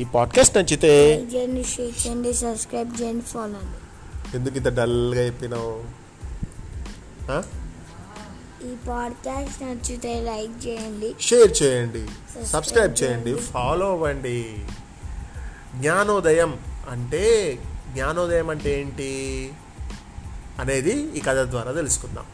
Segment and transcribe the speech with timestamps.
[0.00, 3.60] ఈ పాడ్కాస్ట్ నచ్చితే చేయండి షేర్ చేయండి సబ్స్క్రైబ్ చేయండి ఫాలో
[4.34, 5.84] ఎందుకు ఇంత డల్గా అయిపోయినావు?
[8.66, 13.28] ఈ పాడ్కాస్ట్ నచ్చితే లైక్ చేయండి షేర్ చేయండి Subscribe సబ్స్క్రైబ్ చేయండి.
[13.28, 13.42] చేయండి.
[13.42, 14.54] ఫాలో అవ్వండి.
[15.80, 16.58] జ్ఞానోదయం
[16.90, 17.58] అంటే
[17.92, 19.50] జ్ఞానోదయం అంటే ఏంటి?
[20.58, 22.24] అనేది ఈ కథ ద్వారా తెలుసుకుందాం.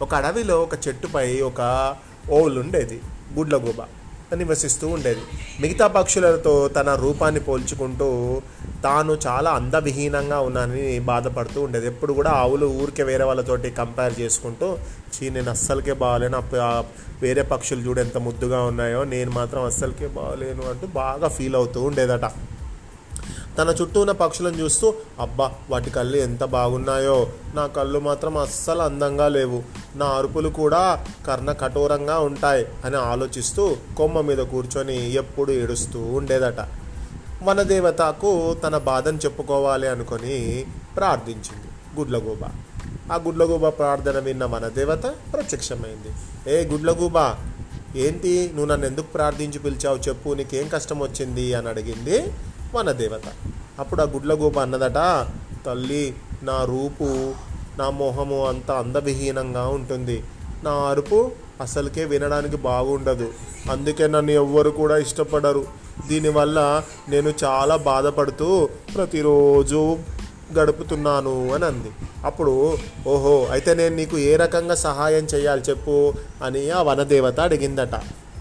[0.00, 1.96] ఒక అడవిలో ఒక చెట్టుపై ఒక
[2.30, 3.00] ఓవులు ఉండేది
[3.34, 3.84] గుడ్లగూబ.
[4.34, 5.20] నివసిస్తూ ఉండేది.
[5.60, 8.42] మిగతా పక్షులతో తన రూపాన్ని పోల్చుకుంటూ
[8.84, 11.86] తాను చాలా అందవిహీనంగా ఉన్నానని బాధపడుతూ ఉండేది.
[11.86, 14.78] ఎప్పుడు కూడా ఆవులు ఊరికే వేరే వాళ్ళతోటి కంపేర్ చేసుకుంటూ
[15.14, 16.36] చీ నేను అస్సలకే బాగాలేను.
[16.36, 16.84] అప్ప-
[17.22, 22.24] వేరే పక్షులు చూడు ఎంత ముద్దుగా ఉన్నాయో నేను మాత్రం అస్సలకే బాగాలేను అంటూ బాగా ఫీల్ అవుతూ ఉండేదట.
[23.60, 27.26] తన చుట్టూ ఉన్న పక్షులను చూస్తూ అబ్బా వాటి కళ్ళు ఎంత బాగున్నాయో.
[27.54, 29.62] నా కళ్ళు మాత్రం అస్సలు అందంగా లేవు.
[29.96, 36.60] నా అరుపులు కూడా కర్ణ కఠోరంగా ఉంటాయి అని ఆలోచిస్తూ కొమ్మ మీద కూర్చొని ఎప్పుడు ఏడుస్తూ ఉండేదట.
[37.42, 42.44] వనదేవతకు తన బాధను చెప్పుకోవాలి అనుకొని ప్రార్థించింది గుడ్లగూబ.
[43.12, 46.10] ఆ గుడ్లగూబ ప్రార్థన విన్న వనదేవత ప్రత్యక్షమైంది.
[46.56, 47.34] ఏ గుడ్లగూబ
[47.96, 48.50] ఏంటి?
[48.54, 49.96] నువ్వు నన్ను ఎందుకు ప్రార్థించి పిలిచావు?
[49.96, 51.54] చెప్పు నీకేం కష్టం వచ్చింది?
[51.54, 52.32] అని అడిగింది
[52.74, 53.26] వనదేవత
[53.78, 54.98] అప్పుడు ఆ గుడ్లగూబ అన్నదట
[55.66, 57.06] తల్లి నా రూపు
[57.78, 60.16] నా మొహము అంత అందవిహీనంగా ఉంటుంది.
[60.64, 63.28] నా అరుపు అసలుకే వినడానికి బాగుండదు.
[63.70, 65.64] అందుకే నన్ను ఎవ్వరు కూడా ఇష్టపడరు.
[66.08, 66.58] దీనివల్ల
[67.08, 69.96] నేను చాలా బాధపడుతూ ప్రతిరోజు
[70.58, 71.90] గడుపుతున్నాను అని అంది.
[72.24, 72.54] అప్పుడు
[73.06, 76.12] ఓహో అయితే నేను నీకు ఏ రకంగా సహాయం చేయాలి చెప్పు
[76.42, 77.94] అని ఆ వనదేవత అడిగిందట.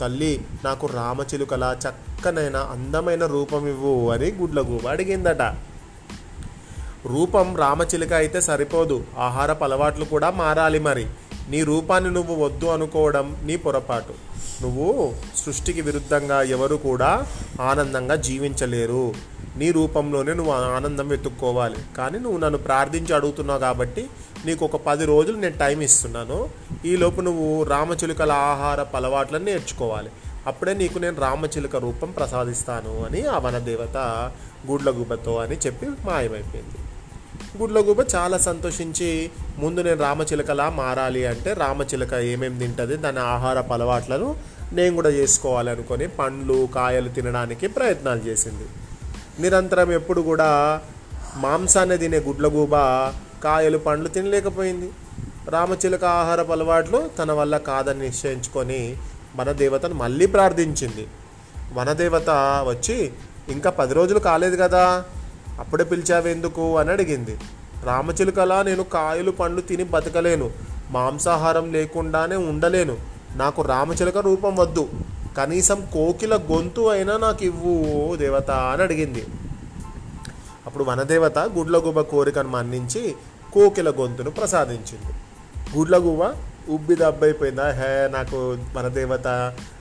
[0.00, 5.42] తల్లి నాకు రామచిలుకల చక్కనైన అందమైన రూపం ఇవ్వు అని గుడ్లగూబ అడిగిందట.
[7.06, 9.04] రూపం రామచిలుక అయితే సరిపోదు.
[9.18, 11.06] ఆహారపు అలవాట్లు కూడా మారాలి మరి.
[11.48, 14.14] నీ రూపాన్ని నువ్వు వద్దు అనుకోవడం నీ పొరపాటు.
[14.62, 17.26] నువ్వు సృష్టికి విరుద్ధంగా ఎవరు కూడా
[17.60, 19.14] ఆనందంగా జీవించలేరు.
[19.56, 21.76] నీ రూపంలోనే నువ్వు ఆనందం వెతుక్కోవాలి.
[21.98, 24.10] కానీ నువ్వు నన్ను ప్రార్థించి అడుగుతున్నావు కాబట్టి
[24.44, 26.48] నీకు ఒక పది రోజులు నేను టైం ఇస్తున్నాను.
[26.84, 30.10] ఈలోపు నువ్వు రామచిలుకల ఆహార అలవాట్లను నేర్చుకోవాలి.
[30.46, 33.96] అప్పుడే నీకు నేను రామచిలుక రూపం ప్రసాదిస్తాను అని ఆ వనదేవత
[34.70, 36.78] గుడ్లగుబతో అని చెప్పి మాయమైపోయింది.
[37.58, 44.36] గుడ్లగూబ చాలా సంతోషించి ముందు నేను రామచిలుకలా మారాలి అంటే రామచిలుక ఏమేమి తింటుంది దాని ఆహార అలవాట్లను
[44.72, 48.66] నేను కూడా చేసుకోవాలి అనుకొని పండ్లు కాయలు తినడానికి ప్రయత్నాలు చేసింది.
[49.42, 50.80] నిరంతరం ఎప్పుడు కూడా
[51.36, 52.70] మాంసాన్ని తినే గుడ్లగూబ
[53.42, 54.90] కాయలు పండ్లు తినలేకపోయింది.
[55.48, 58.96] రామచిలుక ఆహార అలవాట్లు తన వల్ల కాదని నిశ్చయించుకొని
[59.36, 61.06] వనదేవతను మళ్ళీ ప్రార్థించింది.
[61.72, 62.30] వనదేవత
[62.68, 63.12] వచ్చి
[63.48, 65.04] ఇంకా పది రోజులు కాలేదు కదా
[65.58, 67.38] అప్పుడే పిలిచావెందుకు అని అడిగింది.
[67.84, 70.50] రామచిలుకలా నేను కాయలు పండ్లు తిని బతకలేను
[70.90, 72.96] మాంసాహారం లేకుండానే ఉండలేను.
[73.36, 74.88] నాకు రామచిలుక రూపం వద్దు.
[75.36, 79.26] కనీసం కోకిల గొంతు అయినా నాకు ఇవ్వు దేవత అని అడిగింది.
[80.66, 83.14] అప్పుడు వనదేవత గుడ్లగూబ కోరికను మన్నించి
[83.52, 85.12] కోకిల గొంతును ప్రసాదించింది.
[85.78, 86.34] గుడ్లగూబ
[86.68, 87.70] ఉబ్బి దబ్బైపోయిందా?
[87.70, 89.28] హే నాకు వనదేవత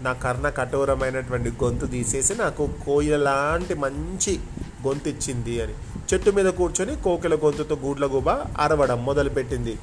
[0.00, 4.40] నా కర్ణ కఠోరమైనటువంటి గొంతు తీసేసి నాకు కోయిల లాంటి మంచి
[4.86, 5.74] గొంతు ఇచ్చింది అని.
[6.14, 9.78] చెట్టు మీద కూర్చొని కోకిల గొంతుతో గూడ్లగూబ అరవడం మొదలుపెట్టింది.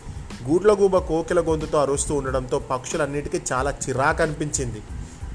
[0.50, 4.82] గూడ్లగూబ కోకిల గొంతుతో అరుస్తూ ఉండడంతో పక్షులన్నిటికీ చాలా చిరాకు అనిపించింది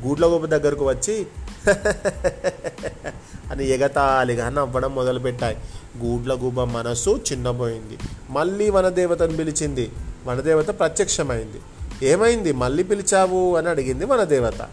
[0.06, 1.26] గూడ్లగూబ దగ్గరకు వచ్చి
[3.50, 5.56] అని ఎగతాళిగా నవ్వడం మొదలుపెట్టాయి.
[6.04, 7.98] గూడ్ల గుబ మనసు చిన్నపోయింది
[8.30, 9.92] మళ్ళీ వనదేవతను పిలిచింది.
[10.26, 11.60] వనదేవత ప్రత్యక్షమైంది.
[12.06, 12.52] ఏమైంది?
[12.52, 14.68] మళ్ళీ పిలిచావు అని అడిగింది వనదేవత.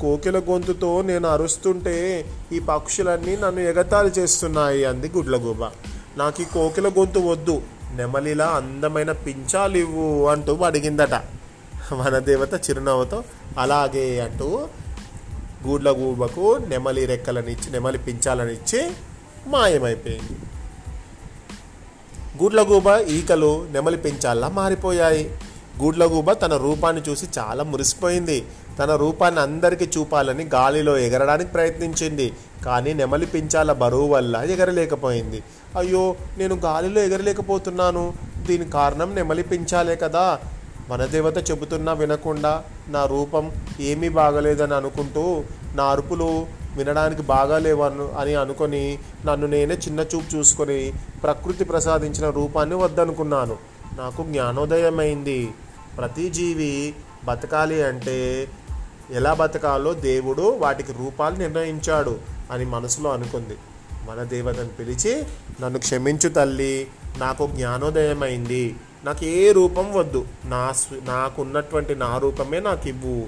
[0.00, 5.64] కోకిల గొంతుతో నేను అరుస్తుంటే ఈ పక్షులన్నీ నన్ను ఎగతాళి చేస్తున్నాయి అంది గుడ్లగూబ
[6.16, 7.62] నాకు ఈ కోకిల గొంతు వద్దు.
[7.94, 11.14] నెమలిలా అందమైన పించాలివ్వు అంటూ అడిగిందట.
[11.92, 13.24] వనదేవత చిరునవ్వుతో
[13.58, 14.68] అలాగే అంటూ
[15.66, 18.90] గూడ్లగూబకు నెమలి రెక్కలనిచ్చి నెమలి పించాలనిచ్చి
[19.46, 20.38] మాయమైపోయింది.
[22.42, 25.34] గూడ్లగూబ ఈకలు నెమలి పెంచాలా మారిపోయాయి.
[25.82, 28.46] గూడ్లగూబ తన రూపాన్ని చూసి చాలా మురిసిపోయింది.
[28.78, 32.32] తన రూపాన్ని అందరికీ చూపాలని గాలిలో ఎగరడానికి ప్రయత్నించింది.
[32.64, 35.42] కానీ నెమలి పించాల బరువు వల్ల ఎగరలేకపోయింది.
[35.78, 38.14] అయ్యో నేను గాలిలో ఎగరలేకపోతున్నాను.
[38.46, 40.38] దీని కారణం నెమలి పించాలే కదా.
[40.90, 45.44] వనదేవత చెబుతున్నా వినకుండా నా రూపం ఏమీ బాగలేదని అనుకుంటూ
[45.74, 46.46] నా అరుపులు
[46.76, 53.56] వినడానికి బాగాలేవను అని అనుకొని నన్ను నేనే చిన్న చూపు చూసుకొని ప్రకృతి ప్రసాదించిన రూపాన్ని వద్దనుకున్నాను.
[53.98, 55.54] నాకు జ్ఞానోదయమైంది.
[55.96, 56.94] ప్రతి జీవి
[57.24, 58.48] బతకాలి అంటే
[59.10, 62.18] ఎలా బతకాలో దేవుడు వాటికి రూపాలు నిర్ణయించాడు
[62.50, 63.56] అని మనసులో అనుకుంది.
[64.10, 65.24] మన దేవతను పిలిచి
[65.62, 66.86] నన్ను క్షమించు తల్లి
[67.18, 68.76] నాకు జ్ఞానోదయమైంది.
[69.04, 70.24] నాకు ఏ రూపం వద్దు.
[70.44, 73.26] నా స్వ- నాకున్నటువంటి నా రూపమే నాకు ఇవ్వు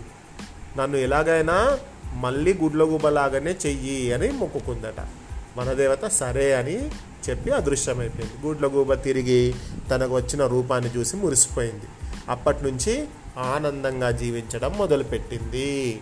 [0.81, 1.79] నన్ను ఎలాగైనా
[2.13, 5.01] మళ్ళీ గుడ్లగూబలాగానే చెయ్యి అని మొక్కుకుందట.
[5.59, 6.89] వనదేవత సరే అని
[7.31, 8.47] చెప్పి అదృశ్యమైపోయింది.
[8.47, 9.55] గుడ్లగూబ తిరిగి
[9.91, 11.85] తనకు వచ్చిన రూపాన్ని చూసి మురిసిపోయింది.
[12.29, 16.01] అప్పటి నుంచి ఆనందంగా జీవించడం మొదలుపెట్టింది.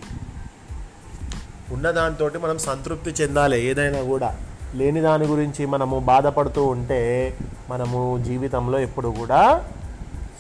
[1.73, 4.37] ఉన్న దాంతో మనం సంతృప్తి చెందాలి ఏదైనా కూడా.
[4.75, 7.37] లేని దాని గురించి మనము బాధపడుతూ ఉంటే
[7.69, 9.71] మనము జీవితంలో ఎప్పుడు కూడా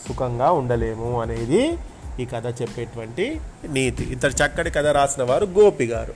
[0.08, 1.78] సుఖంగా ఉండలేము అనేది
[2.20, 4.04] ఈ కథ చెప్పేటువంటి నీతి.
[4.04, 6.14] ఇంత చక్కటి కథ రాసిన వారు గోపి గారు.